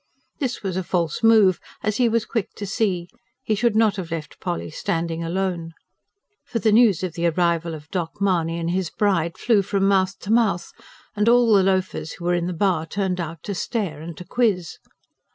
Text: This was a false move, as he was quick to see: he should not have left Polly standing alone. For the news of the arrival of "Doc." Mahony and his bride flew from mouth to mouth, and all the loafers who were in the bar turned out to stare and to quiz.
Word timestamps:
This 0.39 0.63
was 0.63 0.77
a 0.77 0.83
false 0.83 1.21
move, 1.21 1.59
as 1.83 1.97
he 1.97 2.09
was 2.09 2.25
quick 2.25 2.55
to 2.55 2.65
see: 2.65 3.07
he 3.43 3.53
should 3.53 3.75
not 3.75 3.97
have 3.97 4.09
left 4.09 4.39
Polly 4.39 4.71
standing 4.71 5.23
alone. 5.23 5.73
For 6.43 6.57
the 6.57 6.71
news 6.71 7.03
of 7.03 7.13
the 7.13 7.27
arrival 7.27 7.75
of 7.75 7.87
"Doc." 7.91 8.19
Mahony 8.19 8.57
and 8.57 8.71
his 8.71 8.89
bride 8.89 9.37
flew 9.37 9.61
from 9.61 9.87
mouth 9.87 10.17
to 10.21 10.31
mouth, 10.33 10.71
and 11.15 11.29
all 11.29 11.53
the 11.53 11.61
loafers 11.61 12.13
who 12.13 12.25
were 12.25 12.33
in 12.33 12.47
the 12.47 12.51
bar 12.51 12.87
turned 12.87 13.19
out 13.19 13.43
to 13.43 13.53
stare 13.53 14.01
and 14.01 14.17
to 14.17 14.25
quiz. 14.25 14.79